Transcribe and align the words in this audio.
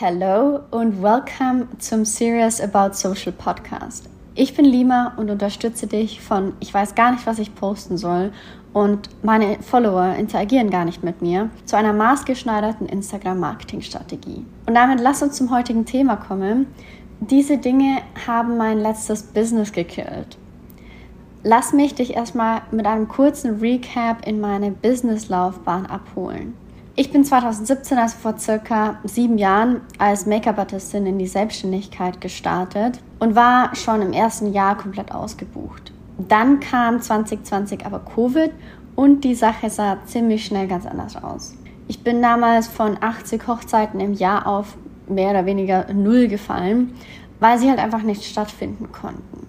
Hello 0.00 0.60
und 0.70 1.02
welcome 1.02 1.66
zum 1.80 2.04
Serious 2.04 2.60
About 2.60 2.94
Social 2.94 3.32
Podcast. 3.32 4.08
Ich 4.36 4.54
bin 4.54 4.64
Lima 4.64 5.14
und 5.16 5.28
unterstütze 5.28 5.88
dich 5.88 6.20
von 6.20 6.52
ich 6.60 6.72
weiß 6.72 6.94
gar 6.94 7.10
nicht, 7.10 7.26
was 7.26 7.40
ich 7.40 7.52
posten 7.56 7.96
soll 7.96 8.30
und 8.72 9.08
meine 9.24 9.60
Follower 9.60 10.14
interagieren 10.14 10.70
gar 10.70 10.84
nicht 10.84 11.02
mit 11.02 11.20
mir 11.20 11.50
zu 11.64 11.76
einer 11.76 11.92
maßgeschneiderten 11.92 12.86
Instagram-Marketing-Strategie. 12.88 14.46
Und 14.66 14.74
damit 14.76 15.00
lass 15.00 15.20
uns 15.20 15.34
zum 15.34 15.50
heutigen 15.50 15.84
Thema 15.84 16.14
kommen. 16.14 16.68
Diese 17.18 17.58
Dinge 17.58 17.96
haben 18.24 18.56
mein 18.56 18.78
letztes 18.78 19.24
Business 19.24 19.72
gekillt. 19.72 20.38
Lass 21.42 21.72
mich 21.72 21.96
dich 21.96 22.14
erstmal 22.14 22.62
mit 22.70 22.86
einem 22.86 23.08
kurzen 23.08 23.58
Recap 23.58 24.24
in 24.28 24.40
meine 24.40 24.70
Business-Laufbahn 24.70 25.86
abholen. 25.86 26.54
Ich 27.00 27.12
bin 27.12 27.24
2017, 27.24 27.96
also 27.96 28.16
vor 28.18 28.38
circa 28.38 28.98
sieben 29.04 29.38
Jahren, 29.38 29.82
als 29.98 30.26
Make-up-Artistin 30.26 31.06
in 31.06 31.16
die 31.16 31.28
Selbstständigkeit 31.28 32.20
gestartet 32.20 32.98
und 33.20 33.36
war 33.36 33.72
schon 33.76 34.02
im 34.02 34.12
ersten 34.12 34.52
Jahr 34.52 34.76
komplett 34.76 35.12
ausgebucht. 35.12 35.92
Dann 36.18 36.58
kam 36.58 37.00
2020 37.00 37.86
aber 37.86 38.00
Covid 38.00 38.50
und 38.96 39.22
die 39.22 39.36
Sache 39.36 39.70
sah 39.70 39.98
ziemlich 40.06 40.44
schnell 40.44 40.66
ganz 40.66 40.86
anders 40.86 41.14
aus. 41.22 41.54
Ich 41.86 42.02
bin 42.02 42.20
damals 42.20 42.66
von 42.66 43.00
80 43.00 43.46
Hochzeiten 43.46 44.00
im 44.00 44.14
Jahr 44.14 44.48
auf 44.48 44.76
mehr 45.06 45.30
oder 45.30 45.46
weniger 45.46 45.86
null 45.94 46.26
gefallen, 46.26 46.94
weil 47.38 47.60
sie 47.60 47.70
halt 47.70 47.78
einfach 47.78 48.02
nicht 48.02 48.24
stattfinden 48.24 48.90
konnten. 48.90 49.46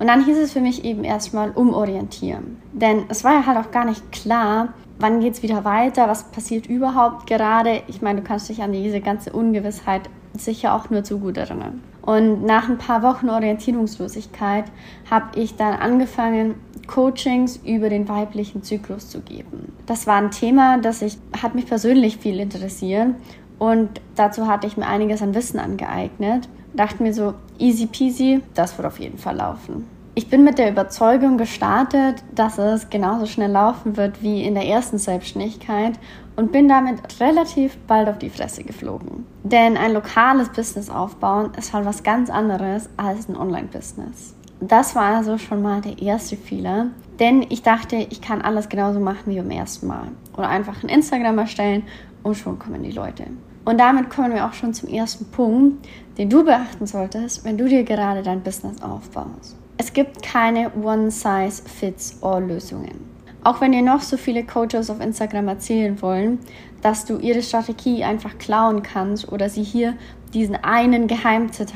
Und 0.00 0.08
dann 0.08 0.24
hieß 0.24 0.36
es 0.36 0.52
für 0.52 0.60
mich 0.60 0.84
eben 0.84 1.04
erstmal 1.04 1.52
umorientieren. 1.52 2.60
Denn 2.72 3.04
es 3.08 3.22
war 3.22 3.34
ja 3.34 3.46
halt 3.46 3.64
auch 3.64 3.70
gar 3.70 3.84
nicht 3.84 4.10
klar, 4.10 4.74
wann 5.02 5.20
geht 5.20 5.34
es 5.34 5.42
wieder 5.42 5.64
weiter, 5.64 6.08
was 6.08 6.24
passiert 6.24 6.66
überhaupt 6.66 7.26
gerade. 7.26 7.82
Ich 7.88 8.00
meine, 8.00 8.20
du 8.20 8.26
kannst 8.26 8.48
dich 8.48 8.62
an 8.62 8.72
diese 8.72 9.00
ganze 9.00 9.32
Ungewissheit 9.32 10.08
sicher 10.38 10.74
auch 10.74 10.88
nur 10.90 11.04
zu 11.04 11.18
gut 11.18 11.36
erinnern. 11.36 11.82
Und 12.00 12.44
nach 12.44 12.68
ein 12.68 12.78
paar 12.78 13.02
Wochen 13.02 13.28
Orientierungslosigkeit 13.28 14.64
habe 15.10 15.38
ich 15.38 15.56
dann 15.56 15.74
angefangen, 15.74 16.54
Coachings 16.86 17.58
über 17.64 17.88
den 17.90 18.08
weiblichen 18.08 18.62
Zyklus 18.62 19.08
zu 19.08 19.20
geben. 19.20 19.72
Das 19.86 20.06
war 20.06 20.16
ein 20.16 20.30
Thema, 20.30 20.78
das 20.78 21.02
ich, 21.02 21.18
hat 21.40 21.54
mich 21.54 21.66
persönlich 21.66 22.16
viel 22.16 22.40
interessiert 22.40 23.14
und 23.58 24.00
dazu 24.16 24.48
hatte 24.48 24.66
ich 24.66 24.76
mir 24.76 24.86
einiges 24.86 25.22
an 25.22 25.34
Wissen 25.34 25.60
angeeignet. 25.60 26.48
Dachte 26.74 27.02
mir 27.02 27.12
so, 27.12 27.34
easy 27.58 27.86
peasy, 27.86 28.40
das 28.54 28.76
wird 28.78 28.86
auf 28.86 28.98
jeden 28.98 29.18
Fall 29.18 29.36
laufen. 29.36 29.86
Ich 30.14 30.28
bin 30.28 30.44
mit 30.44 30.58
der 30.58 30.70
Überzeugung 30.70 31.38
gestartet, 31.38 32.22
dass 32.34 32.58
es 32.58 32.90
genauso 32.90 33.24
schnell 33.24 33.50
laufen 33.50 33.96
wird 33.96 34.22
wie 34.22 34.44
in 34.44 34.52
der 34.52 34.66
ersten 34.66 34.98
Selbstständigkeit 34.98 35.98
und 36.36 36.52
bin 36.52 36.68
damit 36.68 37.18
relativ 37.18 37.78
bald 37.86 38.10
auf 38.10 38.18
die 38.18 38.28
Fresse 38.28 38.62
geflogen. 38.62 39.24
Denn 39.42 39.78
ein 39.78 39.94
lokales 39.94 40.50
Business 40.50 40.90
aufbauen 40.90 41.52
ist 41.56 41.72
halt 41.72 41.86
was 41.86 42.02
ganz 42.02 42.28
anderes 42.28 42.90
als 42.98 43.26
ein 43.26 43.38
Online-Business. 43.38 44.34
Das 44.60 44.94
war 44.94 45.16
also 45.16 45.38
schon 45.38 45.62
mal 45.62 45.80
der 45.80 45.98
erste 46.02 46.36
Fehler, 46.36 46.88
denn 47.18 47.46
ich 47.48 47.62
dachte, 47.62 47.96
ich 47.96 48.20
kann 48.20 48.42
alles 48.42 48.68
genauso 48.68 49.00
machen 49.00 49.32
wie 49.32 49.38
beim 49.38 49.50
ersten 49.50 49.86
Mal. 49.86 50.08
Oder 50.36 50.50
einfach 50.50 50.82
ein 50.82 50.90
Instagram 50.90 51.38
erstellen 51.38 51.84
und 52.22 52.34
schon 52.34 52.58
kommen 52.58 52.82
die 52.82 52.92
Leute. 52.92 53.24
Und 53.64 53.78
damit 53.78 54.10
kommen 54.10 54.34
wir 54.34 54.44
auch 54.44 54.52
schon 54.52 54.74
zum 54.74 54.90
ersten 54.90 55.24
Punkt, 55.30 55.88
den 56.18 56.28
du 56.28 56.44
beachten 56.44 56.86
solltest, 56.86 57.46
wenn 57.46 57.56
du 57.56 57.66
dir 57.66 57.84
gerade 57.84 58.22
dein 58.22 58.42
Business 58.42 58.82
aufbaust. 58.82 59.56
Es 59.78 59.92
gibt 59.92 60.22
keine 60.22 60.72
One-Size-Fits-All-Lösungen. 60.74 63.12
Auch 63.44 63.60
wenn 63.60 63.72
dir 63.72 63.82
noch 63.82 64.02
so 64.02 64.16
viele 64.16 64.44
Coaches 64.44 64.88
auf 64.90 65.00
Instagram 65.00 65.48
erzählen 65.48 66.00
wollen, 66.00 66.38
dass 66.80 67.04
du 67.04 67.18
ihre 67.18 67.42
Strategie 67.42 68.04
einfach 68.04 68.38
klauen 68.38 68.84
kannst 68.84 69.32
oder 69.32 69.48
sie 69.48 69.64
hier 69.64 69.94
diesen 70.32 70.54
einen 70.56 71.08
Geheimtipp, 71.08 71.72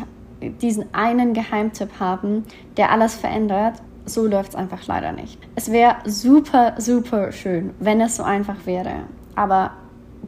diesen 0.60 0.94
einen 0.94 1.34
Geheimtipp 1.34 1.98
haben, 1.98 2.44
der 2.76 2.92
alles 2.92 3.16
verändert, 3.16 3.82
so 4.04 4.26
läuft 4.26 4.50
es 4.50 4.54
einfach 4.54 4.86
leider 4.86 5.10
nicht. 5.12 5.40
Es 5.56 5.72
wäre 5.72 5.96
super, 6.04 6.74
super 6.78 7.32
schön, 7.32 7.74
wenn 7.80 8.00
es 8.00 8.14
so 8.16 8.22
einfach 8.22 8.64
wäre. 8.64 9.02
Aber 9.34 9.72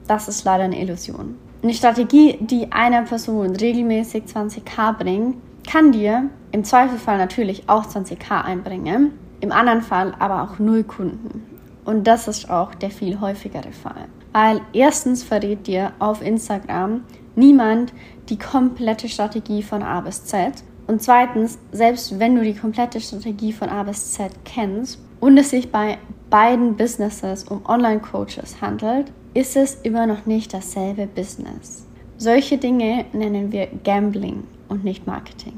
das 0.08 0.26
ist 0.26 0.42
leider 0.44 0.64
eine 0.64 0.80
Illusion. 0.80 1.36
Eine 1.62 1.74
Strategie, 1.74 2.36
die 2.40 2.72
einer 2.72 3.02
Person 3.02 3.54
regelmäßig 3.54 4.24
20k 4.24 4.98
bringt, 4.98 5.36
kann 5.68 5.92
dir 5.92 6.30
im 6.50 6.64
Zweifelfall 6.64 7.18
natürlich 7.18 7.68
auch 7.68 7.84
20k 7.84 8.42
einbringen, 8.42 9.12
im 9.40 9.52
anderen 9.52 9.82
Fall 9.82 10.14
aber 10.18 10.42
auch 10.42 10.58
null 10.58 10.82
Kunden. 10.82 11.42
Und 11.84 12.06
das 12.06 12.26
ist 12.26 12.48
auch 12.48 12.74
der 12.74 12.90
viel 12.90 13.20
häufigere 13.20 13.72
Fall. 13.72 14.08
Weil 14.32 14.62
erstens 14.72 15.22
verrät 15.22 15.66
dir 15.66 15.92
auf 15.98 16.22
Instagram 16.22 17.02
niemand 17.36 17.92
die 18.30 18.38
komplette 18.38 19.10
Strategie 19.10 19.62
von 19.62 19.82
A 19.82 20.00
bis 20.00 20.24
Z. 20.24 20.64
Und 20.86 21.02
zweitens, 21.02 21.58
selbst 21.70 22.18
wenn 22.18 22.34
du 22.34 22.42
die 22.42 22.54
komplette 22.54 22.98
Strategie 22.98 23.52
von 23.52 23.68
A 23.68 23.82
bis 23.82 24.12
Z 24.12 24.32
kennst 24.46 24.98
und 25.20 25.36
es 25.36 25.50
sich 25.50 25.70
bei 25.70 25.98
beiden 26.30 26.76
Businesses 26.76 27.44
um 27.44 27.64
Online-Coaches 27.66 28.62
handelt, 28.62 29.12
ist 29.34 29.54
es 29.54 29.74
immer 29.82 30.06
noch 30.06 30.24
nicht 30.24 30.54
dasselbe 30.54 31.06
Business. 31.06 31.86
Solche 32.16 32.56
Dinge 32.56 33.04
nennen 33.12 33.52
wir 33.52 33.68
Gambling 33.84 34.44
und 34.68 34.84
nicht 34.84 35.06
Marketing. 35.06 35.54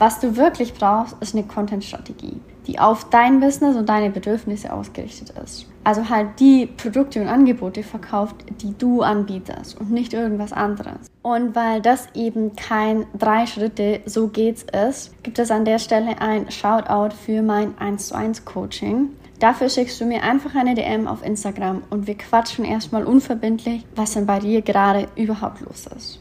Was 0.00 0.18
du 0.18 0.36
wirklich 0.36 0.72
brauchst, 0.72 1.14
ist 1.20 1.34
eine 1.34 1.44
Content-Strategie, 1.44 2.40
die 2.66 2.78
auf 2.78 3.10
dein 3.10 3.38
Business 3.38 3.76
und 3.76 3.86
deine 3.86 4.08
Bedürfnisse 4.08 4.72
ausgerichtet 4.72 5.34
ist. 5.44 5.66
Also 5.84 6.08
halt 6.08 6.40
die 6.40 6.64
Produkte 6.64 7.20
und 7.20 7.28
Angebote 7.28 7.82
verkauft, 7.82 8.36
die 8.62 8.74
du 8.78 9.02
anbietest 9.02 9.78
und 9.78 9.90
nicht 9.90 10.14
irgendwas 10.14 10.54
anderes. 10.54 11.10
Und 11.20 11.54
weil 11.54 11.82
das 11.82 12.08
eben 12.14 12.56
kein 12.56 13.04
drei 13.18 13.44
Schritte, 13.44 14.00
so 14.06 14.28
geht's 14.28 14.64
ist, 14.88 15.22
gibt 15.22 15.38
es 15.38 15.50
an 15.50 15.66
der 15.66 15.78
Stelle 15.78 16.18
ein 16.18 16.50
Shoutout 16.50 17.14
für 17.14 17.42
mein 17.42 17.76
1 17.76 18.08
zu 18.08 18.14
1 18.14 18.46
Coaching. 18.46 19.10
Dafür 19.38 19.68
schickst 19.68 20.00
du 20.00 20.06
mir 20.06 20.22
einfach 20.22 20.54
eine 20.54 20.74
DM 20.74 21.08
auf 21.08 21.22
Instagram 21.22 21.82
und 21.90 22.06
wir 22.06 22.16
quatschen 22.16 22.64
erstmal 22.64 23.04
unverbindlich, 23.04 23.84
was 23.96 24.14
denn 24.14 24.24
bei 24.24 24.38
dir 24.38 24.62
gerade 24.62 25.08
überhaupt 25.14 25.60
los 25.60 25.86
ist. 25.94 26.20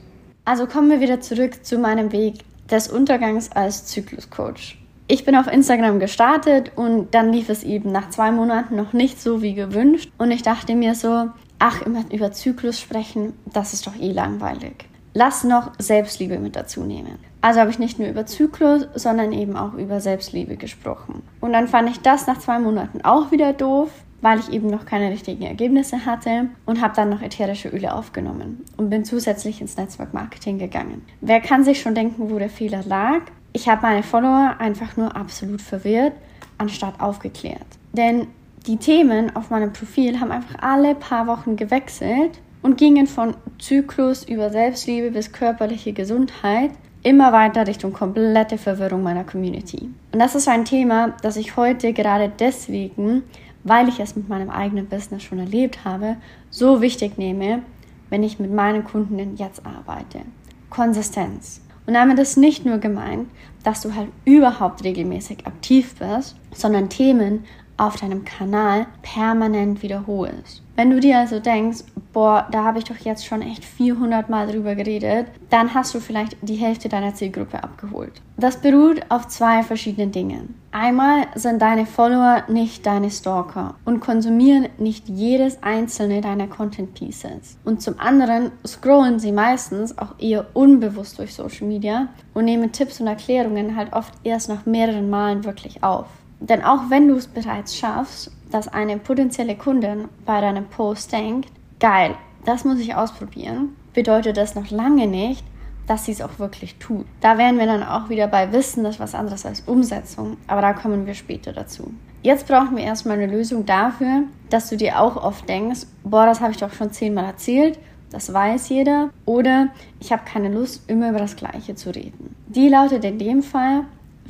Also 0.50 0.66
kommen 0.66 0.90
wir 0.90 1.00
wieder 1.00 1.22
zurück 1.22 1.64
zu 1.64 1.78
meinem 1.78 2.12
Weg 2.12 2.40
des 2.72 2.88
Untergangs 2.88 3.52
als 3.52 3.86
Zykluscoach. 3.86 4.80
Ich 5.06 5.24
bin 5.24 5.36
auf 5.36 5.46
Instagram 5.46 6.00
gestartet 6.00 6.72
und 6.76 7.14
dann 7.14 7.32
lief 7.32 7.50
es 7.50 7.62
eben 7.62 7.92
nach 7.92 8.10
zwei 8.10 8.32
Monaten 8.32 8.76
noch 8.76 8.92
nicht 8.92 9.22
so 9.22 9.44
wie 9.44 9.54
gewünscht. 9.54 10.12
Und 10.18 10.32
ich 10.32 10.42
dachte 10.42 10.74
mir 10.74 10.96
so, 10.96 11.28
ach, 11.60 11.84
immer 11.84 12.04
über 12.12 12.32
Zyklus 12.32 12.80
sprechen, 12.80 13.34
das 13.54 13.74
ist 13.74 13.86
doch 13.86 13.96
eh 13.96 14.12
langweilig. 14.12 14.86
Lass 15.14 15.44
noch 15.44 15.74
Selbstliebe 15.78 16.40
mit 16.40 16.56
dazu 16.56 16.82
nehmen. 16.82 17.20
Also 17.42 17.60
habe 17.60 17.70
ich 17.70 17.78
nicht 17.78 18.00
nur 18.00 18.08
über 18.08 18.26
Zyklus, 18.26 18.88
sondern 18.96 19.34
eben 19.34 19.56
auch 19.56 19.76
über 19.76 20.02
Selbstliebe 20.02 20.58
gesprochen. 20.58 21.22
Und 21.42 21.54
dann 21.54 21.68
fand 21.68 21.92
ich 21.92 22.00
das 22.00 22.26
nach 22.26 22.40
zwei 22.40 22.58
Monaten 22.58 23.02
auch 23.04 23.30
wieder 23.30 23.54
doof, 23.54 23.92
weil 24.22 24.40
ich 24.40 24.52
eben 24.52 24.68
noch 24.68 24.86
keine 24.86 25.12
richtigen 25.12 25.44
Ergebnisse 25.44 26.06
hatte 26.06 26.50
und 26.66 26.82
habe 26.82 26.96
dann 26.96 27.10
noch 27.10 27.22
ätherische 27.22 27.70
Öle 27.70 27.94
aufgenommen 27.94 28.66
und 28.78 28.90
bin 28.90 29.06
zusätzlich 29.06 29.62
ins 29.62 29.78
Netzwerk 29.78 30.14
Marketing 30.14 30.58
gegangen. 30.60 31.06
Wer 31.22 31.40
kann 31.42 31.64
sich 31.64 31.82
schon 31.82 31.96
denken, 31.96 32.30
wo 32.30 32.40
der 32.40 32.50
Fehler 32.50 32.84
lag? 32.86 33.22
Ich 33.54 33.68
habe 33.68 33.82
meine 33.82 34.04
Follower 34.04 34.56
einfach 34.60 34.98
nur 34.98 35.16
absolut 35.16 35.62
verwirrt, 35.62 36.14
anstatt 36.58 37.00
aufgeklärt. 37.00 37.66
Denn 37.94 38.28
die 38.68 38.78
Themen 38.78 39.36
auf 39.36 39.50
meinem 39.50 39.74
Profil 39.74 40.20
haben 40.20 40.32
einfach 40.32 40.62
alle 40.62 40.94
paar 40.96 41.28
Wochen 41.28 41.56
gewechselt 41.56 42.40
und 42.62 42.78
gingen 42.78 43.08
von 43.08 43.36
Zyklus 43.58 44.28
über 44.28 44.50
Selbstliebe 44.50 45.12
bis 45.12 45.32
körperliche 45.32 45.94
Gesundheit 45.94 46.72
immer 47.04 47.32
weiter 47.32 47.66
Richtung 47.66 47.94
komplette 47.94 48.58
Verwirrung 48.58 49.04
meiner 49.04 49.24
Community. 49.24 49.90
Und 50.12 50.20
das 50.20 50.36
ist 50.36 50.48
ein 50.48 50.66
Thema, 50.66 51.14
das 51.22 51.38
ich 51.38 51.56
heute 51.56 51.94
gerade 51.94 52.30
deswegen 52.40 53.24
weil 53.64 53.88
ich 53.90 54.00
es 54.00 54.16
mit 54.16 54.30
meinem 54.30 54.50
eigenen 54.50 54.88
Business 54.88 55.24
schon 55.24 55.40
erlebt 55.40 55.86
habe, 55.86 56.18
so 56.50 56.82
wichtig 56.82 57.18
nehme, 57.18 57.64
wenn 58.10 58.24
ich 58.24 58.40
mit 58.40 58.52
meinen 58.52 58.84
Kunden 58.84 59.36
jetzt 59.38 59.66
arbeite. 59.66 60.22
Konsistenz. 60.70 61.62
Und 61.86 61.94
damit 61.96 62.20
ist 62.20 62.38
nicht 62.38 62.66
nur 62.66 62.78
gemeint, 62.78 63.30
dass 63.64 63.82
du 63.82 63.96
halt 63.96 64.10
überhaupt 64.26 64.84
regelmäßig 64.84 65.48
aktiv 65.48 65.96
bist, 65.96 66.36
sondern 66.54 66.90
Themen 66.90 67.46
auf 67.80 67.96
deinem 67.96 68.26
Kanal 68.26 68.88
permanent 69.02 69.82
wiederholst. 69.82 70.62
Wenn 70.76 70.92
du 70.92 71.00
dir 71.00 71.18
also 71.18 71.40
denkst, 71.40 71.80
boah, 72.14 72.48
da 72.52 72.64
habe 72.64 72.80
ich 72.80 72.86
doch 72.86 72.98
jetzt 72.98 73.26
schon 73.26 73.42
echt 73.42 73.66
400 73.66 74.30
Mal 74.30 74.48
drüber 74.48 74.76
geredet, 74.76 75.28
dann 75.50 75.74
hast 75.74 75.94
du 75.94 76.00
vielleicht 76.00 76.38
die 76.42 76.56
Hälfte 76.56 76.90
deiner 76.90 77.14
Zielgruppe 77.14 77.62
abgeholt. 77.62 78.22
Das 78.38 78.62
beruht 78.62 79.02
auf 79.10 79.28
zwei 79.28 79.64
verschiedenen 79.64 80.12
Dingen. 80.12 80.56
Einmal 80.72 81.28
sind 81.36 81.62
deine 81.62 81.86
Follower 81.86 82.44
nicht 82.48 82.86
deine 82.86 83.12
Stalker 83.12 83.76
und 83.86 84.00
konsumieren 84.00 84.70
nicht 84.78 85.10
jedes 85.10 85.62
einzelne 85.64 86.22
deiner 86.22 86.48
Content 86.48 86.94
Pieces. 86.94 87.58
Und 87.66 87.82
zum 87.82 88.00
anderen 88.00 88.52
scrollen 88.66 89.20
sie 89.20 89.32
meistens 89.32 89.98
auch 89.98 90.16
eher 90.20 90.46
unbewusst 90.54 91.20
durch 91.20 91.34
Social 91.34 91.68
Media 91.68 92.08
und 92.34 92.46
nehmen 92.46 92.72
Tipps 92.72 93.02
und 93.02 93.08
Erklärungen 93.08 93.76
halt 93.76 93.94
oft 93.94 94.14
erst 94.24 94.48
nach 94.48 94.66
mehreren 94.66 95.10
Malen 95.10 95.44
wirklich 95.44 95.84
auf. 95.84 96.08
Denn 96.40 96.64
auch 96.64 96.90
wenn 96.90 97.08
du 97.08 97.16
es 97.16 97.28
bereits 97.28 97.76
schaffst, 97.76 98.32
dass 98.52 98.68
eine 98.68 98.98
potenzielle 98.98 99.56
Kundin 99.56 100.08
bei 100.26 100.42
deinem 100.42 100.66
Post 100.66 101.12
denkt, 101.12 101.50
geil, 101.80 102.16
das 102.46 102.66
muss 102.66 102.80
ich 102.80 102.96
ausprobieren, 102.96 103.76
bedeutet 103.94 104.38
das 104.38 104.56
noch 104.56 104.70
lange 104.72 105.08
nicht, 105.08 105.44
dass 105.88 106.06
sie 106.06 106.12
es 106.12 106.22
auch 106.22 106.38
wirklich 106.38 106.76
tut. 106.76 107.06
Da 107.20 107.38
wären 107.38 107.58
wir 107.58 107.66
dann 107.66 107.84
auch 107.84 108.10
wieder 108.10 108.28
bei 108.28 108.52
Wissen, 108.54 108.84
das 108.84 108.96
ist 108.96 109.00
was 109.00 109.16
anderes 109.16 109.46
als 109.46 109.62
Umsetzung, 109.62 110.38
aber 110.48 110.62
da 110.62 110.74
kommen 110.74 111.06
wir 111.06 111.16
später 111.16 111.52
dazu. 111.52 111.92
Jetzt 112.22 112.48
brauchen 112.48 112.76
wir 112.76 112.84
erstmal 112.84 113.18
eine 113.18 113.32
Lösung 113.32 113.66
dafür, 113.66 114.24
dass 114.50 114.70
du 114.70 114.78
dir 114.78 115.00
auch 115.00 115.16
oft 115.16 115.48
denkst, 115.50 115.88
boah, 116.04 116.26
das 116.26 116.42
habe 116.42 116.52
ich 116.52 116.58
doch 116.58 116.74
schon 116.74 116.92
zehnmal 116.92 117.26
erzählt, 117.26 117.80
das 118.12 118.34
weiß 118.34 118.70
jeder, 118.70 119.10
oder 119.26 119.70
ich 120.00 120.12
habe 120.12 120.24
keine 120.26 120.50
Lust, 120.50 120.90
immer 120.90 121.10
über 121.10 121.20
das 121.20 121.36
Gleiche 121.36 121.76
zu 121.76 121.94
reden. 121.94 122.36
Die 122.48 122.70
lautet 122.70 123.04
in 123.04 123.20
dem 123.20 123.42
Fall, 123.42 123.84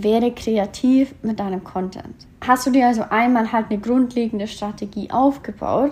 werde 0.03 0.31
kreativ 0.31 1.13
mit 1.21 1.39
deinem 1.39 1.63
Content. 1.63 2.27
Hast 2.41 2.67
du 2.67 2.71
dir 2.71 2.87
also 2.87 3.03
einmal 3.09 3.51
halt 3.51 3.67
eine 3.69 3.79
grundlegende 3.79 4.47
Strategie 4.47 5.11
aufgebaut, 5.11 5.91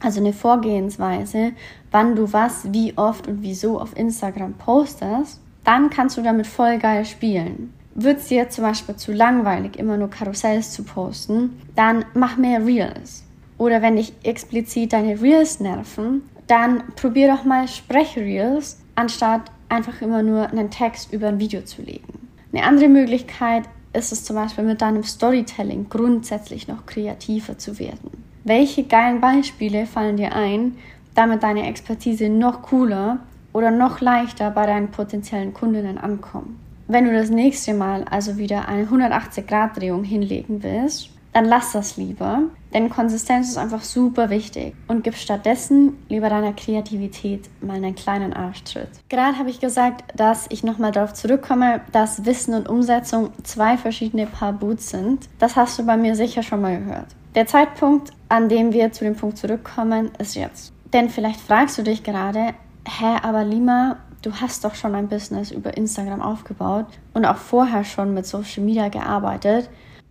also 0.00 0.20
eine 0.20 0.32
Vorgehensweise, 0.32 1.52
wann 1.90 2.14
du 2.14 2.32
was, 2.32 2.72
wie 2.72 2.96
oft 2.96 3.26
und 3.26 3.42
wieso 3.42 3.80
auf 3.80 3.96
Instagram 3.96 4.54
postest, 4.54 5.40
dann 5.64 5.90
kannst 5.90 6.16
du 6.16 6.22
damit 6.22 6.46
voll 6.46 6.78
geil 6.78 7.04
spielen. 7.04 7.72
Wird 7.94 8.18
es 8.18 8.28
dir 8.28 8.48
zum 8.48 8.64
Beispiel 8.64 8.96
zu 8.96 9.12
langweilig, 9.12 9.76
immer 9.76 9.96
nur 9.96 10.08
Karussells 10.08 10.72
zu 10.72 10.84
posten, 10.84 11.60
dann 11.74 12.04
mach 12.14 12.36
mehr 12.36 12.64
Reels. 12.64 13.24
Oder 13.58 13.82
wenn 13.82 13.96
dich 13.96 14.12
explizit 14.22 14.92
deine 14.92 15.20
Reels 15.20 15.58
nerven, 15.58 16.22
dann 16.46 16.84
probier 16.94 17.34
doch 17.34 17.44
mal 17.44 17.66
Sprechreels, 17.66 18.78
anstatt 18.94 19.50
einfach 19.68 20.00
immer 20.00 20.22
nur 20.22 20.48
einen 20.48 20.70
Text 20.70 21.12
über 21.12 21.28
ein 21.28 21.40
Video 21.40 21.62
zu 21.62 21.82
legen. 21.82 22.17
Eine 22.52 22.64
andere 22.64 22.88
Möglichkeit 22.88 23.64
ist 23.92 24.12
es 24.12 24.24
zum 24.24 24.36
Beispiel 24.36 24.64
mit 24.64 24.80
deinem 24.80 25.02
Storytelling 25.02 25.88
grundsätzlich 25.88 26.68
noch 26.68 26.86
kreativer 26.86 27.58
zu 27.58 27.78
werden. 27.78 28.10
Welche 28.44 28.84
geilen 28.84 29.20
Beispiele 29.20 29.86
fallen 29.86 30.16
dir 30.16 30.34
ein, 30.34 30.76
damit 31.14 31.42
deine 31.42 31.66
Expertise 31.68 32.28
noch 32.28 32.62
cooler 32.62 33.18
oder 33.52 33.70
noch 33.70 34.00
leichter 34.00 34.50
bei 34.50 34.66
deinen 34.66 34.90
potenziellen 34.90 35.52
Kundinnen 35.52 35.98
ankommt? 35.98 36.56
Wenn 36.86 37.04
du 37.04 37.12
das 37.12 37.28
nächste 37.28 37.74
Mal 37.74 38.04
also 38.04 38.38
wieder 38.38 38.66
eine 38.66 38.86
180-Grad-Drehung 38.86 40.04
hinlegen 40.04 40.62
willst, 40.62 41.10
dann 41.38 41.44
lass 41.44 41.70
das 41.70 41.96
lieber, 41.96 42.40
denn 42.74 42.90
Konsistenz 42.90 43.50
ist 43.50 43.58
einfach 43.58 43.82
super 43.82 44.28
wichtig 44.28 44.74
und 44.88 45.04
gib 45.04 45.14
stattdessen 45.14 45.96
lieber 46.08 46.28
deiner 46.28 46.52
Kreativität 46.52 47.48
mal 47.60 47.76
einen 47.76 47.94
kleinen 47.94 48.32
Arschtritt. 48.32 48.88
Gerade 49.08 49.38
habe 49.38 49.48
ich 49.48 49.60
gesagt, 49.60 50.02
dass 50.16 50.46
ich 50.48 50.64
nochmal 50.64 50.90
darauf 50.90 51.14
zurückkomme, 51.14 51.80
dass 51.92 52.24
Wissen 52.24 52.54
und 52.54 52.68
Umsetzung 52.68 53.30
zwei 53.44 53.76
verschiedene 53.76 54.26
Paar 54.26 54.52
Boots 54.52 54.90
sind. 54.90 55.28
Das 55.38 55.54
hast 55.54 55.78
du 55.78 55.86
bei 55.86 55.96
mir 55.96 56.16
sicher 56.16 56.42
schon 56.42 56.60
mal 56.60 56.76
gehört. 56.76 57.06
Der 57.36 57.46
Zeitpunkt, 57.46 58.10
an 58.28 58.48
dem 58.48 58.72
wir 58.72 58.90
zu 58.90 59.04
dem 59.04 59.14
Punkt 59.14 59.38
zurückkommen, 59.38 60.10
ist 60.18 60.34
jetzt. 60.34 60.72
Denn 60.92 61.08
vielleicht 61.08 61.40
fragst 61.40 61.78
du 61.78 61.84
dich 61.84 62.02
gerade, 62.02 62.52
hä, 62.84 63.16
aber 63.22 63.44
Lima, 63.44 63.98
du 64.22 64.32
hast 64.32 64.64
doch 64.64 64.74
schon 64.74 64.96
ein 64.96 65.06
Business 65.06 65.52
über 65.52 65.76
Instagram 65.76 66.20
aufgebaut 66.20 66.86
und 67.14 67.26
auch 67.26 67.36
vorher 67.36 67.84
schon 67.84 68.12
mit 68.12 68.26
Social 68.26 68.64
Media 68.64 68.88
gearbeitet. 68.88 69.70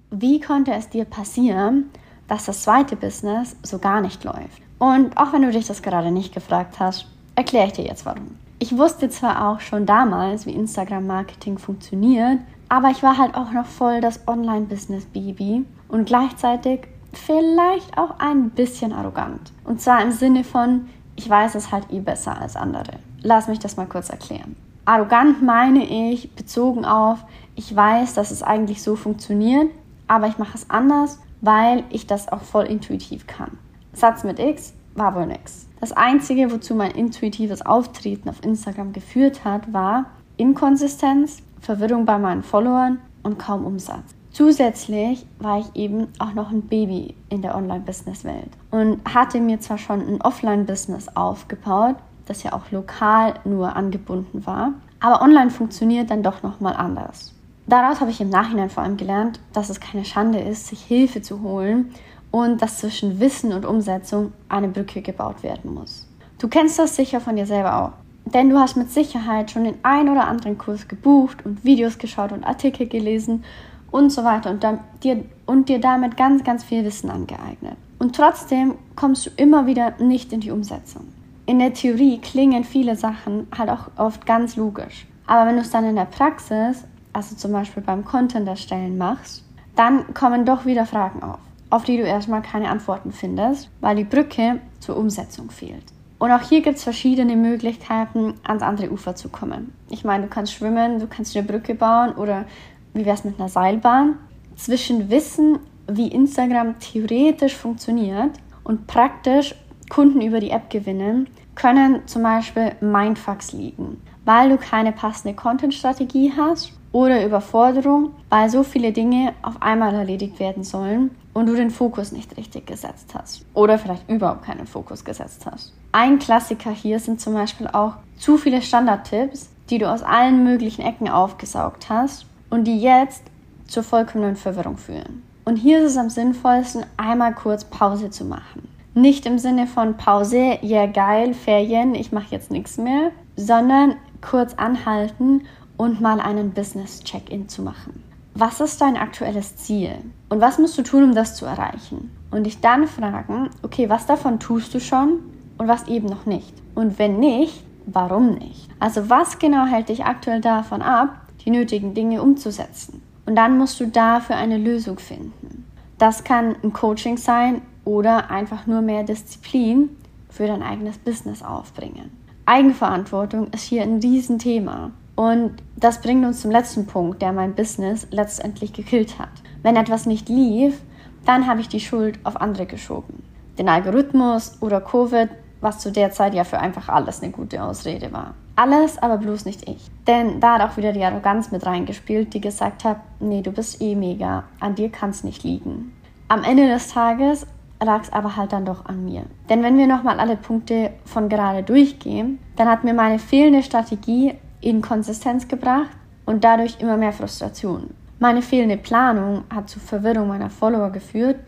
Wie 0.10 0.40
konnte 0.40 0.72
es 0.72 0.88
dir 0.88 1.04
passieren, 1.04 1.90
dass 2.30 2.46
das 2.46 2.64
zweite 2.64 2.96
Business 2.96 3.58
so 3.62 3.78
gar 3.78 4.00
nicht 4.00 4.24
läuft? 4.24 4.62
Und 4.80 5.18
auch 5.18 5.34
wenn 5.34 5.42
du 5.42 5.52
dich 5.52 5.68
das 5.68 5.82
gerade 5.82 6.12
nicht 6.12 6.34
gefragt 6.34 6.80
hast, 6.80 7.08
erkläre 7.36 7.68
ich 7.68 7.74
dir 7.74 7.86
jetzt 7.86 8.06
warum. 8.06 8.38
Ich 8.60 8.78
wusste 8.78 9.10
zwar 9.10 9.50
auch 9.50 9.60
schon 9.60 9.86
damals, 9.86 10.46
wie 10.46 10.54
Instagram-Marketing 10.54 11.58
funktioniert, 11.58 12.40
aber 12.70 12.90
ich 12.90 13.04
war 13.04 13.18
halt 13.18 13.36
auch 13.36 13.52
noch 13.52 13.66
voll 13.66 14.00
das 14.00 14.28
Online-Business-Baby 14.28 15.66
und 15.90 16.06
gleichzeitig 16.06 16.88
vielleicht 17.12 17.98
auch 17.98 18.18
ein 18.20 18.52
bisschen 18.52 18.94
arrogant. 18.94 19.52
Und 19.66 19.82
zwar 19.82 20.02
im 20.02 20.12
Sinne 20.12 20.46
von, 20.46 20.88
ich 21.18 21.30
weiß 21.30 21.56
es 21.56 21.72
halt 21.74 21.92
eh 21.92 22.00
besser 22.00 22.40
als 22.40 22.56
andere. 22.56 22.94
Lass 23.24 23.50
mich 23.50 23.60
das 23.60 23.76
mal 23.76 23.88
kurz 23.88 24.10
erklären. 24.10 24.56
Arrogant 24.86 25.44
meine 25.44 25.84
ich 25.84 26.34
bezogen 26.34 26.86
auf, 26.86 27.26
ich 27.56 27.76
weiß, 27.76 28.14
dass 28.14 28.32
es 28.32 28.42
eigentlich 28.42 28.82
so 28.82 28.96
funktioniert, 28.96 29.70
aber 30.08 30.28
ich 30.28 30.38
mache 30.38 30.56
es 30.58 30.70
anders, 30.70 31.20
weil 31.42 31.84
ich 31.90 32.08
das 32.08 32.32
auch 32.32 32.42
voll 32.42 32.66
intuitiv 32.66 33.28
kann. 33.28 33.58
Satz 33.94 34.24
mit 34.24 34.40
X 34.40 34.74
war 34.96 35.16
wohl 35.16 35.28
nix. 35.28 35.68
Das 35.80 35.92
Einzige, 35.92 36.52
wozu 36.52 36.76
mein 36.76 36.92
intuitives 36.92 37.64
Auftreten 37.64 38.30
auf 38.30 38.44
Instagram 38.44 38.94
geführt 38.94 39.46
hat, 39.46 39.72
war 39.72 40.06
Inkonsistenz, 40.38 41.44
Verwirrung 41.62 42.06
bei 42.06 42.18
meinen 42.18 42.44
Followern 42.44 43.00
und 43.24 43.38
kaum 43.38 43.66
Umsatz. 43.66 44.16
Zusätzlich 44.32 45.26
war 45.40 45.60
ich 45.60 45.76
eben 45.76 46.08
auch 46.20 46.34
noch 46.34 46.52
ein 46.52 46.62
Baby 46.62 47.16
in 47.30 47.42
der 47.42 47.56
Online-Business-Welt 47.56 48.52
und 48.70 49.00
hatte 49.12 49.40
mir 49.40 49.60
zwar 49.60 49.80
schon 49.80 50.02
ein 50.02 50.22
Offline-Business 50.22 51.10
aufgebaut, 51.16 51.96
das 52.28 52.44
ja 52.44 52.54
auch 52.54 52.70
lokal 52.72 53.36
nur 53.46 53.76
angebunden 53.76 54.46
war, 54.46 54.74
aber 55.00 55.22
online 55.22 55.50
funktioniert 55.50 56.12
dann 56.12 56.22
doch 56.22 56.44
nochmal 56.44 56.76
anders. 56.76 57.34
Daraus 57.68 58.00
habe 58.00 58.12
ich 58.12 58.22
im 58.22 58.30
Nachhinein 58.30 58.70
vor 58.70 58.84
allem 58.84 58.96
gelernt, 58.96 59.42
dass 59.52 59.70
es 59.70 59.82
keine 59.82 60.06
Schande 60.06 60.40
ist, 60.40 60.68
sich 60.68 60.82
Hilfe 60.82 61.22
zu 61.22 61.42
holen 61.42 61.94
und 62.32 62.62
dass 62.62 62.80
zwischen 62.80 63.20
Wissen 63.20 63.52
und 63.52 63.66
Umsetzung 63.66 64.32
eine 64.48 64.70
Brücke 64.70 65.02
gebaut 65.02 65.44
werden 65.44 65.74
muss. 65.74 66.08
Du 66.40 66.48
kennst 66.48 66.80
das 66.80 66.96
sicher 66.96 67.20
von 67.20 67.36
dir 67.36 67.46
selber 67.46 67.84
auch. 67.84 67.92
Denn 68.34 68.50
du 68.50 68.58
hast 68.58 68.76
mit 68.76 68.92
Sicherheit 68.92 69.52
schon 69.52 69.66
den 69.66 69.78
ein 69.84 70.10
oder 70.10 70.28
anderen 70.28 70.58
Kurs 70.58 70.88
gebucht 70.88 71.46
und 71.46 71.64
Videos 71.64 71.98
geschaut 71.98 72.32
und 72.32 72.44
Artikel 72.44 72.88
gelesen 72.88 73.44
und 73.92 74.12
so 74.12 74.24
weiter 74.24 74.50
und, 74.50 74.64
dann, 74.64 74.80
dir, 75.04 75.24
und 75.46 75.70
dir 75.70 75.80
damit 75.80 76.18
ganz, 76.18 76.44
ganz 76.44 76.64
viel 76.64 76.84
Wissen 76.84 77.10
angeeignet. 77.10 77.78
Und 78.00 78.16
trotzdem 78.16 78.76
kommst 78.96 79.26
du 79.26 79.30
immer 79.38 79.66
wieder 79.66 79.94
nicht 80.00 80.34
in 80.34 80.42
die 80.42 80.52
Umsetzung. 80.52 81.08
In 81.46 81.60
der 81.60 81.74
Theorie 81.74 82.20
klingen 82.20 82.64
viele 82.64 82.96
Sachen 82.96 83.48
halt 83.58 83.70
auch 83.70 83.90
oft 83.98 84.26
ganz 84.26 84.58
logisch. 84.58 85.08
Aber 85.26 85.48
wenn 85.48 85.56
du 85.56 85.62
es 85.62 85.72
dann 85.72 85.86
in 85.86 85.96
der 85.96 86.06
Praxis, 86.06 86.84
also 87.18 87.36
zum 87.36 87.52
Beispiel 87.52 87.82
beim 87.82 88.06
Content 88.06 88.48
erstellen 88.48 88.96
machst, 88.96 89.44
dann 89.76 90.14
kommen 90.14 90.46
doch 90.46 90.68
wieder 90.68 90.86
Fragen 90.86 91.24
auf, 91.24 91.40
auf 91.72 91.84
die 91.84 91.98
du 91.98 92.04
erstmal 92.04 92.44
keine 92.44 92.70
Antworten 92.70 93.12
findest, 93.12 93.72
weil 93.82 93.96
die 93.96 94.04
Brücke 94.04 94.60
zur 94.80 94.98
Umsetzung 94.98 95.50
fehlt. 95.50 95.84
Und 96.20 96.32
auch 96.32 96.42
hier 96.42 96.62
gibt 96.62 96.78
es 96.78 96.84
verschiedene 96.84 97.36
Möglichkeiten, 97.36 98.36
ans 98.44 98.62
andere 98.62 98.92
Ufer 98.92 99.16
zu 99.16 99.30
kommen. 99.30 99.74
Ich 99.90 100.04
meine, 100.04 100.26
du 100.26 100.30
kannst 100.30 100.54
schwimmen, 100.54 101.00
du 101.00 101.08
kannst 101.08 101.36
eine 101.36 101.46
Brücke 101.46 101.74
bauen 101.74 102.12
oder 102.14 102.46
wie 102.94 103.04
wäre 103.04 103.16
es 103.16 103.24
mit 103.24 103.40
einer 103.40 103.50
Seilbahn, 103.50 104.18
zwischen 104.56 105.10
Wissen, 105.10 105.58
wie 105.88 106.10
Instagram 106.10 106.78
theoretisch 106.80 107.56
funktioniert 107.56 108.32
und 108.64 108.86
praktisch 108.86 109.56
Kunden 109.90 110.22
über 110.22 110.40
die 110.40 110.52
App 110.52 110.70
gewinnen, 110.70 111.28
können 111.56 112.06
zum 112.06 112.22
Beispiel 112.22 112.74
Mindfucks 112.80 113.54
liegen, 113.54 114.04
weil 114.24 114.50
du 114.50 114.58
keine 114.58 114.92
passende 114.92 115.34
Content-Strategie 115.34 116.34
hast 116.38 116.77
oder 116.92 117.26
Überforderung, 117.26 118.12
weil 118.30 118.50
so 118.50 118.64
viele 118.64 118.92
Dinge 118.92 119.34
auf 119.42 119.62
einmal 119.62 119.94
erledigt 119.94 120.40
werden 120.40 120.64
sollen 120.64 121.12
und 121.34 121.48
du 121.48 121.56
den 121.56 121.70
Fokus 121.70 122.12
nicht 122.12 122.36
richtig 122.38 122.66
gesetzt 122.66 123.14
hast 123.14 123.46
oder 123.54 123.78
vielleicht 123.78 124.10
überhaupt 124.10 124.44
keinen 124.44 124.68
Fokus 124.68 125.04
gesetzt 125.06 125.46
hast. 125.46 125.74
Ein 125.92 126.20
Klassiker 126.20 126.72
hier 126.72 127.00
sind 127.00 127.22
zum 127.22 127.34
Beispiel 127.34 127.68
auch 127.68 127.94
zu 128.18 128.38
viele 128.38 128.62
Standardtipps, 128.62 129.50
die 129.70 129.78
du 129.78 129.90
aus 129.90 130.04
allen 130.04 130.44
möglichen 130.44 130.82
Ecken 130.82 131.10
aufgesaugt 131.10 131.90
hast 131.90 132.26
und 132.50 132.66
die 132.66 132.80
jetzt 132.80 133.24
zur 133.68 133.84
vollkommenen 133.84 134.36
Verwirrung 134.36 134.78
führen. 134.78 135.24
Und 135.46 135.58
hier 135.58 135.80
ist 135.80 135.92
es 135.92 135.98
am 135.98 136.10
sinnvollsten, 136.10 136.86
einmal 136.98 137.34
kurz 137.34 137.66
Pause 137.66 138.10
zu 138.10 138.26
machen. 138.26 138.68
Nicht 138.94 139.26
im 139.26 139.38
Sinne 139.38 139.68
von 139.68 139.96
Pause, 139.96 140.58
ja 140.62 140.84
yeah, 140.84 140.86
geil, 140.88 141.34
Ferien, 141.34 141.94
ich 141.94 142.12
mache 142.12 142.32
jetzt 142.32 142.50
nichts 142.50 142.78
mehr, 142.78 143.12
sondern 143.36 143.96
kurz 144.22 144.56
anhalten 144.56 145.44
und 145.78 146.02
mal 146.02 146.20
einen 146.20 146.52
Business-Check-in 146.52 147.48
zu 147.48 147.62
machen. 147.62 148.04
Was 148.34 148.60
ist 148.60 148.82
dein 148.82 148.98
aktuelles 148.98 149.56
Ziel? 149.56 149.96
Und 150.30 150.42
was 150.42 150.60
musst 150.60 150.78
du 150.78 150.84
tun, 150.84 151.04
um 151.04 151.16
das 151.16 151.36
zu 151.36 151.46
erreichen? 151.46 152.12
Und 152.30 152.44
dich 152.44 152.60
dann 152.60 152.88
fragen, 152.88 153.50
okay, 153.64 153.90
was 153.90 154.06
davon 154.06 154.40
tust 154.40 154.74
du 154.74 154.80
schon 154.80 155.20
und 155.58 155.68
was 155.68 155.88
eben 155.88 156.08
noch 156.08 156.26
nicht? 156.26 156.54
Und 156.76 157.00
wenn 157.00 157.20
nicht, 157.20 157.64
warum 157.86 158.36
nicht? 158.36 158.70
Also 158.80 159.10
was 159.10 159.40
genau 159.40 159.66
hält 159.66 159.90
dich 159.90 160.06
aktuell 160.06 160.42
davon 160.42 160.82
ab, 160.82 161.22
die 161.46 161.52
nötigen 161.52 161.94
Dinge 161.94 162.22
umzusetzen. 162.22 163.02
Und 163.26 163.36
dann 163.36 163.58
musst 163.58 163.80
du 163.80 163.88
dafür 163.88 164.36
eine 164.36 164.58
Lösung 164.58 165.00
finden. 165.00 165.66
Das 165.98 166.24
kann 166.24 166.56
ein 166.64 166.74
Coaching 166.74 167.18
sein 167.18 167.62
oder 167.86 168.30
einfach 168.30 168.68
nur 168.68 168.82
mehr 168.82 169.04
Disziplin 169.04 169.90
für 170.30 170.46
dein 170.46 170.62
eigenes 170.62 170.98
Business 170.98 171.42
aufbringen. 171.42 172.12
Eigenverantwortung 172.46 173.48
ist 173.48 173.64
hier 173.64 173.82
ein 173.82 174.00
Riesenthema. 174.00 174.92
Und 175.18 175.56
das 175.76 176.00
bringt 176.00 176.24
uns 176.24 176.42
zum 176.42 176.52
letzten 176.52 176.86
Punkt, 176.86 177.24
der 177.24 177.34
mein 177.34 177.56
Business 177.56 178.06
letztendlich 178.12 178.72
gekillt 178.72 179.18
hat. 179.18 179.32
Wenn 179.64 179.76
etwas 179.76 180.06
nicht 180.06 180.30
lief, 180.30 180.80
dann 181.26 181.48
habe 181.48 181.60
ich 181.60 181.68
die 181.68 181.80
Schuld 181.80 182.20
auf 182.24 182.40
andere 182.40 182.68
geschoben. 182.68 183.24
Den 183.58 183.68
Algorithmus 183.68 184.62
oder 184.62 184.80
Covid, 184.80 185.30
was 185.60 185.80
zu 185.80 185.92
der 185.92 186.12
Zeit 186.12 186.36
ja 186.36 186.44
für 186.44 186.60
einfach 186.60 186.88
alles 186.88 187.24
eine 187.24 187.32
gute 187.32 187.64
Ausrede 187.64 188.14
war. 188.14 188.36
Alles, 188.56 189.00
aber 189.00 189.18
bloß 189.18 189.46
nicht 189.46 189.68
ich. 189.68 189.88
Denn 190.06 190.40
da 190.40 190.60
hat 190.60 190.62
auch 190.62 190.78
wieder 190.78 190.94
die 190.94 191.04
Arroganz 191.04 191.50
mit 191.50 191.66
reingespielt, 191.66 192.36
die 192.36 192.42
gesagt 192.42 192.84
hat, 192.84 192.98
nee, 193.20 193.42
du 193.42 193.52
bist 193.52 193.82
eh 193.82 193.96
mega, 193.96 194.44
an 194.60 194.76
dir 194.76 194.90
kann 194.90 195.10
es 195.10 195.24
nicht 195.24 195.44
liegen. 195.44 195.94
Am 196.28 196.44
Ende 196.44 196.68
des 196.68 196.90
Tages 196.90 197.48
lag 197.84 198.04
es 198.04 198.14
aber 198.14 198.36
halt 198.36 198.54
dann 198.54 198.66
doch 198.66 198.86
an 198.86 199.04
mir. 199.04 199.24
Denn 199.50 199.64
wenn 199.64 199.80
wir 199.80 199.88
nochmal 199.88 200.20
alle 200.20 200.38
Punkte 200.38 200.92
von 201.06 201.28
gerade 201.28 201.64
durchgehen, 201.64 202.38
dann 202.56 202.68
hat 202.70 202.84
mir 202.84 202.94
meine 202.94 203.18
fehlende 203.18 203.64
Strategie 203.64 204.36
Inkonsistenz 204.62 205.48
gebracht 205.48 205.96
und 206.26 206.44
dadurch 206.44 206.80
immer 206.80 206.98
mehr 206.98 207.14
Frustration. 207.14 207.92
Meine 208.20 208.42
fehlende 208.42 208.78
Planung 208.78 209.44
hat 209.54 209.70
zu 209.70 209.80
Verwirrung 209.80 210.28
meiner 210.28 210.50
Follower 210.50 210.90
geführt 210.90 211.40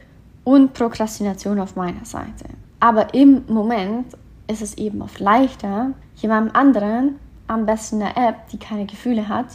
und 0.43 0.73
Prokrastination 0.73 1.59
auf 1.59 1.75
meiner 1.75 2.05
Seite. 2.05 2.45
Aber 2.79 3.13
im 3.13 3.43
Moment 3.47 4.05
ist 4.47 4.61
es 4.61 4.77
eben 4.77 5.01
oft 5.01 5.19
leichter, 5.19 5.91
jemandem 6.15 6.55
anderen, 6.55 7.15
am 7.47 7.65
besten 7.65 8.01
einer 8.01 8.15
App, 8.15 8.47
die 8.51 8.59
keine 8.59 8.85
Gefühle 8.85 9.27
hat, 9.27 9.47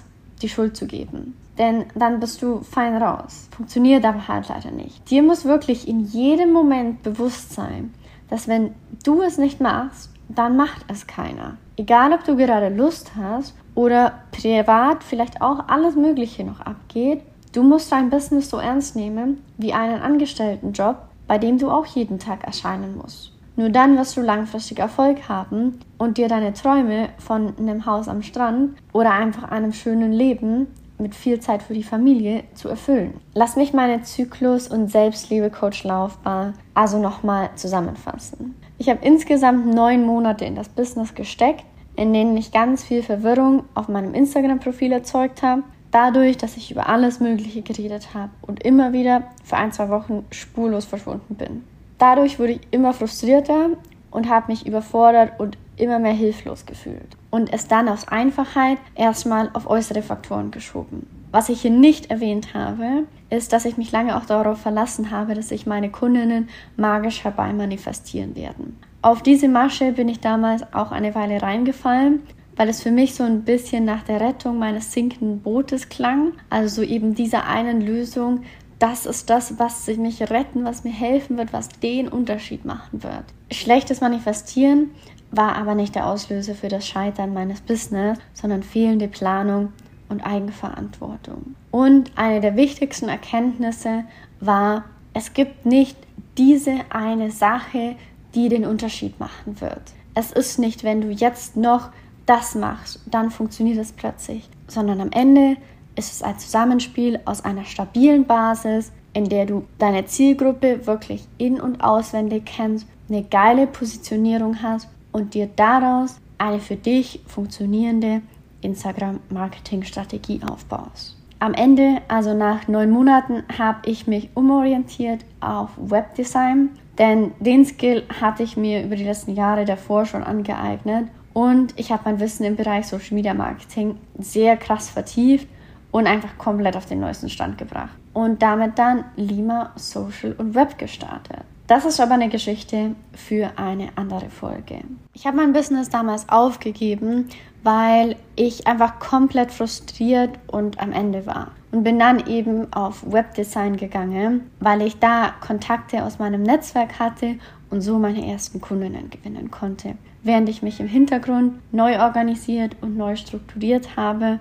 die 0.42 0.48
Schuld 0.48 0.76
zu 0.76 0.86
geben. 0.86 1.36
Denn 1.58 1.84
dann 1.94 2.18
bist 2.18 2.42
du 2.42 2.62
fein 2.62 3.00
raus. 3.00 3.48
Funktioniert 3.54 4.04
aber 4.04 4.26
halt 4.26 4.48
leider 4.48 4.72
nicht. 4.72 5.08
Dir 5.10 5.22
muss 5.22 5.44
wirklich 5.44 5.86
in 5.86 6.00
jedem 6.00 6.52
Moment 6.52 7.02
bewusst 7.04 7.52
sein, 7.52 7.94
dass 8.28 8.48
wenn 8.48 8.74
du 9.04 9.22
es 9.22 9.38
nicht 9.38 9.60
machst, 9.60 10.10
dann 10.28 10.56
macht 10.56 10.84
es 10.88 11.06
keiner. 11.06 11.56
Egal, 11.76 12.12
ob 12.12 12.24
du 12.24 12.36
gerade 12.36 12.68
Lust 12.68 13.12
hast 13.16 13.54
oder 13.74 14.20
privat 14.30 15.02
vielleicht 15.02 15.42
auch 15.42 15.68
alles 15.68 15.96
Mögliche 15.96 16.44
noch 16.44 16.60
abgeht, 16.60 17.22
du 17.52 17.62
musst 17.62 17.90
dein 17.90 18.10
Business 18.10 18.48
so 18.48 18.58
ernst 18.58 18.94
nehmen 18.94 19.42
wie 19.58 19.72
einen 19.72 20.00
Angestelltenjob, 20.00 20.96
bei 21.26 21.38
dem 21.38 21.58
du 21.58 21.70
auch 21.70 21.86
jeden 21.86 22.18
Tag 22.18 22.44
erscheinen 22.44 22.96
musst. 22.96 23.32
Nur 23.56 23.70
dann 23.70 23.96
wirst 23.96 24.16
du 24.16 24.20
langfristig 24.20 24.78
Erfolg 24.78 25.28
haben 25.28 25.78
und 25.98 26.18
dir 26.18 26.28
deine 26.28 26.52
Träume 26.54 27.08
von 27.18 27.56
einem 27.56 27.86
Haus 27.86 28.08
am 28.08 28.22
Strand 28.22 28.76
oder 28.92 29.12
einfach 29.12 29.50
einem 29.50 29.72
schönen 29.72 30.12
Leben 30.12 30.66
mit 30.98 31.14
viel 31.14 31.40
Zeit 31.40 31.62
für 31.62 31.74
die 31.74 31.82
Familie 31.82 32.44
zu 32.54 32.68
erfüllen. 32.68 33.20
Lass 33.34 33.56
mich 33.56 33.72
meine 33.72 34.02
Zyklus- 34.02 34.68
und 34.68 34.90
Selbstliebe-Coach-Laufbahn 34.90 36.54
also 36.74 37.00
nochmal 37.00 37.50
zusammenfassen. 37.56 38.54
Ich 38.84 38.90
habe 38.90 39.02
insgesamt 39.02 39.74
neun 39.74 40.04
Monate 40.04 40.44
in 40.44 40.56
das 40.56 40.68
Business 40.68 41.14
gesteckt, 41.14 41.64
in 41.96 42.12
denen 42.12 42.36
ich 42.36 42.52
ganz 42.52 42.84
viel 42.84 43.02
Verwirrung 43.02 43.64
auf 43.72 43.88
meinem 43.88 44.12
Instagram-Profil 44.12 44.92
erzeugt 44.92 45.42
habe, 45.42 45.62
dadurch, 45.90 46.36
dass 46.36 46.58
ich 46.58 46.70
über 46.70 46.86
alles 46.86 47.18
Mögliche 47.18 47.62
geredet 47.62 48.12
habe 48.12 48.28
und 48.42 48.62
immer 48.62 48.92
wieder 48.92 49.22
für 49.42 49.56
ein, 49.56 49.72
zwei 49.72 49.88
Wochen 49.88 50.26
spurlos 50.30 50.84
verschwunden 50.84 51.34
bin. 51.34 51.64
Dadurch 51.96 52.38
wurde 52.38 52.52
ich 52.52 52.60
immer 52.72 52.92
frustrierter 52.92 53.70
und 54.10 54.28
habe 54.28 54.52
mich 54.52 54.66
überfordert 54.66 55.40
und 55.40 55.56
immer 55.78 55.98
mehr 55.98 56.12
hilflos 56.12 56.66
gefühlt. 56.66 57.16
Und 57.30 57.50
es 57.54 57.66
dann 57.66 57.88
aus 57.88 58.06
Einfachheit 58.06 58.76
erstmal 58.96 59.48
auf 59.54 59.66
äußere 59.66 60.02
Faktoren 60.02 60.50
geschoben. 60.50 61.06
Was 61.34 61.48
ich 61.48 61.62
hier 61.62 61.72
nicht 61.72 62.12
erwähnt 62.12 62.54
habe, 62.54 63.08
ist, 63.28 63.52
dass 63.52 63.64
ich 63.64 63.76
mich 63.76 63.90
lange 63.90 64.16
auch 64.16 64.24
darauf 64.24 64.60
verlassen 64.60 65.10
habe, 65.10 65.34
dass 65.34 65.48
sich 65.48 65.66
meine 65.66 65.90
Kundinnen 65.90 66.48
magisch 66.76 67.24
herbei 67.24 67.52
manifestieren 67.52 68.36
werden. 68.36 68.78
Auf 69.02 69.20
diese 69.20 69.48
Masche 69.48 69.90
bin 69.90 70.08
ich 70.08 70.20
damals 70.20 70.62
auch 70.72 70.92
eine 70.92 71.16
Weile 71.16 71.42
reingefallen, 71.42 72.22
weil 72.54 72.68
es 72.68 72.84
für 72.84 72.92
mich 72.92 73.16
so 73.16 73.24
ein 73.24 73.42
bisschen 73.42 73.84
nach 73.84 74.04
der 74.04 74.20
Rettung 74.20 74.60
meines 74.60 74.92
sinkenden 74.92 75.40
Bootes 75.40 75.88
klang. 75.88 76.34
Also 76.50 76.82
so 76.82 76.88
eben 76.88 77.16
dieser 77.16 77.48
einen 77.48 77.80
Lösung, 77.80 78.44
das 78.78 79.04
ist 79.04 79.28
das, 79.28 79.58
was 79.58 79.88
mich 79.88 80.30
retten, 80.30 80.64
was 80.64 80.84
mir 80.84 80.92
helfen 80.92 81.36
wird, 81.36 81.52
was 81.52 81.68
den 81.68 82.06
Unterschied 82.06 82.64
machen 82.64 83.02
wird. 83.02 83.24
Schlechtes 83.50 84.00
Manifestieren 84.00 84.92
war 85.32 85.56
aber 85.56 85.74
nicht 85.74 85.96
der 85.96 86.06
Auslöser 86.06 86.54
für 86.54 86.68
das 86.68 86.86
Scheitern 86.86 87.34
meines 87.34 87.60
Business, 87.60 88.18
sondern 88.34 88.62
fehlende 88.62 89.08
Planung 89.08 89.72
und 90.14 90.22
Eigenverantwortung. 90.22 91.56
Und 91.72 92.12
eine 92.14 92.40
der 92.40 92.56
wichtigsten 92.56 93.08
Erkenntnisse 93.08 94.04
war, 94.40 94.84
es 95.12 95.34
gibt 95.34 95.66
nicht 95.66 95.96
diese 96.38 96.76
eine 96.90 97.30
Sache, 97.30 97.96
die 98.34 98.48
den 98.48 98.64
Unterschied 98.64 99.18
machen 99.18 99.60
wird. 99.60 99.82
Es 100.14 100.30
ist 100.30 100.58
nicht, 100.58 100.84
wenn 100.84 101.00
du 101.00 101.10
jetzt 101.10 101.56
noch 101.56 101.90
das 102.26 102.54
machst, 102.54 103.00
dann 103.06 103.30
funktioniert 103.30 103.78
es 103.78 103.92
plötzlich, 103.92 104.48
sondern 104.68 105.00
am 105.00 105.10
Ende 105.10 105.56
ist 105.96 106.12
es 106.12 106.22
ein 106.22 106.38
Zusammenspiel 106.38 107.20
aus 107.24 107.44
einer 107.44 107.64
stabilen 107.64 108.24
Basis, 108.24 108.92
in 109.12 109.28
der 109.28 109.46
du 109.46 109.64
deine 109.78 110.06
Zielgruppe 110.06 110.86
wirklich 110.86 111.26
in- 111.38 111.60
und 111.60 111.80
auswendig 111.82 112.44
kennst, 112.46 112.86
eine 113.08 113.22
geile 113.24 113.66
Positionierung 113.66 114.62
hast 114.62 114.88
und 115.12 115.34
dir 115.34 115.48
daraus 115.54 116.18
eine 116.38 116.60
für 116.60 116.76
dich 116.76 117.20
funktionierende 117.26 118.22
Instagram-Marketing-Strategie 118.64 120.40
aufbaust. 120.48 121.16
Am 121.38 121.54
Ende, 121.54 121.98
also 122.08 122.32
nach 122.32 122.68
neun 122.68 122.90
Monaten, 122.90 123.42
habe 123.58 123.88
ich 123.88 124.06
mich 124.06 124.30
umorientiert 124.34 125.24
auf 125.40 125.70
Webdesign, 125.76 126.70
denn 126.98 127.32
den 127.38 127.66
Skill 127.66 128.04
hatte 128.20 128.42
ich 128.42 128.56
mir 128.56 128.82
über 128.82 128.96
die 128.96 129.04
letzten 129.04 129.34
Jahre 129.34 129.64
davor 129.64 130.06
schon 130.06 130.22
angeeignet 130.22 131.08
und 131.34 131.74
ich 131.76 131.92
habe 131.92 132.02
mein 132.06 132.20
Wissen 132.20 132.44
im 132.44 132.56
Bereich 132.56 132.86
Social 132.86 133.14
Media 133.14 133.34
Marketing 133.34 133.98
sehr 134.18 134.56
krass 134.56 134.88
vertieft 134.88 135.48
und 135.90 136.06
einfach 136.06 136.38
komplett 136.38 136.76
auf 136.76 136.86
den 136.86 137.00
neuesten 137.00 137.28
Stand 137.28 137.58
gebracht. 137.58 137.94
Und 138.12 138.40
damit 138.40 138.78
dann 138.78 139.04
Lima 139.16 139.72
Social 139.74 140.32
und 140.32 140.54
Web 140.54 140.78
gestartet. 140.78 141.40
Das 141.66 141.84
ist 141.84 141.98
aber 141.98 142.14
eine 142.14 142.28
Geschichte 142.28 142.94
für 143.12 143.50
eine 143.56 143.88
andere 143.96 144.28
Folge. 144.28 144.80
Ich 145.12 145.26
habe 145.26 145.38
mein 145.38 145.52
Business 145.52 145.88
damals 145.88 146.28
aufgegeben, 146.28 147.28
weil 147.64 148.14
ich 148.36 148.66
einfach 148.68 149.00
komplett 149.00 149.50
frustriert 149.50 150.30
und 150.46 150.78
am 150.78 150.92
Ende 150.92 151.26
war. 151.26 151.50
Und 151.72 151.82
bin 151.82 151.98
dann 151.98 152.28
eben 152.28 152.72
auf 152.72 153.10
Webdesign 153.10 153.76
gegangen, 153.76 154.48
weil 154.60 154.82
ich 154.82 155.00
da 155.00 155.34
Kontakte 155.40 156.04
aus 156.04 156.20
meinem 156.20 156.42
Netzwerk 156.42 157.00
hatte 157.00 157.34
und 157.70 157.80
so 157.80 157.98
meine 157.98 158.24
ersten 158.30 158.60
Kundinnen 158.60 159.10
gewinnen 159.10 159.50
konnte. 159.50 159.96
Während 160.22 160.48
ich 160.48 160.62
mich 160.62 160.78
im 160.78 160.86
Hintergrund 160.86 161.54
neu 161.72 161.98
organisiert 161.98 162.76
und 162.80 162.96
neu 162.96 163.16
strukturiert 163.16 163.96
habe 163.96 164.38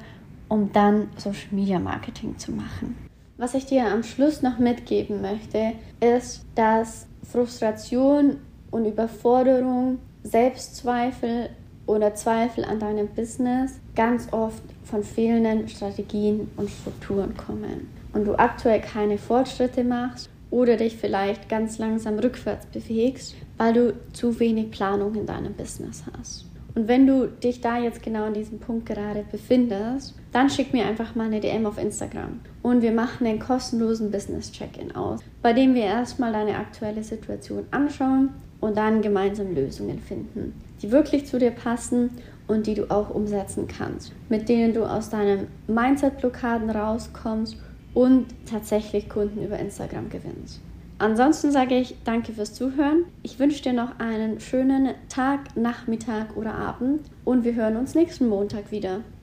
um 0.53 0.71
dann 0.71 1.09
Social 1.17 1.47
Media 1.49 1.79
Marketing 1.79 2.37
zu 2.37 2.51
machen. 2.51 2.95
Was 3.37 3.55
ich 3.55 3.65
dir 3.65 3.87
am 3.87 4.03
Schluss 4.03 4.43
noch 4.43 4.59
mitgeben 4.59 5.19
möchte, 5.19 5.73
ist, 5.99 6.45
dass 6.53 7.07
Frustration 7.23 8.37
und 8.69 8.85
Überforderung, 8.85 9.97
Selbstzweifel 10.21 11.49
oder 11.85 12.15
Zweifel 12.15 12.65
an 12.65 12.79
deinem 12.79 13.07
Business 13.07 13.79
ganz 13.95 14.31
oft 14.31 14.63
von 14.83 15.03
fehlenden 15.03 15.67
Strategien 15.67 16.49
und 16.57 16.69
Strukturen 16.69 17.35
kommen 17.35 17.89
und 18.13 18.25
du 18.25 18.37
aktuell 18.37 18.81
keine 18.81 19.17
Fortschritte 19.17 19.83
machst 19.83 20.29
oder 20.49 20.77
dich 20.77 20.95
vielleicht 20.97 21.49
ganz 21.49 21.79
langsam 21.79 22.19
rückwärts 22.19 22.67
bewegst, 22.67 23.35
weil 23.57 23.73
du 23.73 23.93
zu 24.13 24.39
wenig 24.39 24.71
Planung 24.71 25.15
in 25.15 25.25
deinem 25.25 25.53
Business 25.53 26.03
hast. 26.17 26.45
Und 26.75 26.87
wenn 26.87 27.05
du 27.05 27.27
dich 27.27 27.61
da 27.61 27.77
jetzt 27.77 28.01
genau 28.01 28.25
an 28.25 28.33
diesem 28.33 28.59
Punkt 28.59 28.87
gerade 28.87 29.23
befindest, 29.31 30.15
dann 30.31 30.49
schick 30.49 30.73
mir 30.73 30.85
einfach 30.85 31.13
mal 31.13 31.27
eine 31.27 31.39
DM 31.39 31.67
auf 31.67 31.77
Instagram. 31.77 32.39
Und 32.63 32.81
wir 32.81 32.91
machen 32.91 33.27
einen 33.27 33.39
kostenlosen 33.39 34.09
Business-Check-In 34.09 34.95
aus, 34.95 35.19
bei 35.43 35.53
dem 35.53 35.75
wir 35.75 35.83
erstmal 35.83 36.33
deine 36.33 36.57
aktuelle 36.57 37.03
Situation 37.03 37.65
anschauen 37.69 38.29
und 38.59 38.77
dann 38.77 39.01
gemeinsam 39.01 39.53
Lösungen 39.53 39.99
finden, 39.99 40.53
die 40.83 40.91
wirklich 40.91 41.25
zu 41.25 41.39
dir 41.39 41.51
passen 41.51 42.11
und 42.45 42.67
die 42.67 42.75
du 42.75 42.91
auch 42.91 43.09
umsetzen 43.09 43.67
kannst, 43.67 44.11
mit 44.29 44.49
denen 44.49 44.73
du 44.73 44.83
aus 44.83 45.09
deinen 45.09 45.47
Mindset-Blockaden 45.67 46.69
rauskommst 46.69 47.57
und 47.93 48.27
tatsächlich 48.45 49.09
Kunden 49.09 49.43
über 49.43 49.57
Instagram 49.57 50.09
gewinnst. 50.09 50.61
Ansonsten 50.99 51.51
sage 51.51 51.75
ich 51.75 51.95
danke 52.03 52.33
fürs 52.33 52.53
Zuhören. 52.53 53.05
Ich 53.23 53.39
wünsche 53.39 53.63
dir 53.63 53.73
noch 53.73 53.99
einen 53.99 54.39
schönen 54.39 54.89
Tag, 55.09 55.55
Nachmittag 55.55 56.37
oder 56.37 56.53
Abend 56.53 57.01
und 57.25 57.43
wir 57.43 57.55
hören 57.55 57.77
uns 57.77 57.95
nächsten 57.95 58.27
Montag 58.27 58.71
wieder. 58.71 59.01